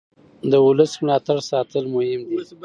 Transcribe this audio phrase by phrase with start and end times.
[0.51, 2.39] د ولس ملاتړ ساتل مهم دي